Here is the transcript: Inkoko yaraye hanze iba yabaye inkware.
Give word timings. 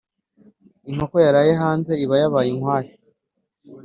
Inkoko 0.89 1.15
yaraye 1.25 1.51
hanze 1.61 1.91
iba 2.03 2.15
yabaye 2.21 2.47
inkware. 2.53 2.87